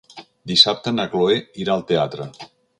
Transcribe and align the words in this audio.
Dissabte 0.51 0.93
na 0.95 1.05
Cloè 1.13 1.37
irà 1.65 1.77
al 1.79 1.87
teatre. 1.93 2.31